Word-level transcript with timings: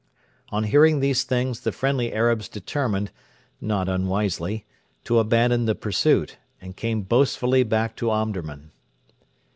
On 0.49 0.63
hearing 0.63 0.99
these 0.99 1.21
things 1.23 1.59
the 1.59 1.71
friendly 1.71 2.11
Arabs 2.11 2.49
determined 2.49 3.11
not 3.61 3.87
unwisely 3.87 4.65
to 5.03 5.19
abandon 5.19 5.65
the 5.65 5.75
pursuit, 5.75 6.37
and 6.59 6.75
came 6.75 7.03
boastfully 7.03 7.61
back 7.61 7.95
to 7.97 8.09
Omdurman. 8.09 8.71